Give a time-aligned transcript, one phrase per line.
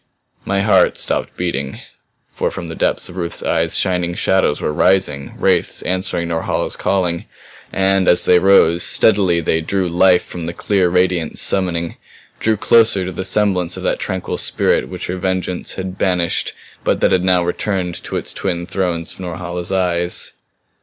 [0.45, 1.79] My heart stopped beating
[2.33, 7.25] for from the depths of Ruth's eyes shining shadows were rising, wraiths answering Norhala's calling;
[7.71, 11.97] and, as they rose, steadily they drew life from the clear radiance summoning
[12.39, 16.99] drew closer to the semblance of that tranquil spirit which her vengeance had banished but
[17.01, 20.31] that had now returned to its twin thrones of Norhala's eyes.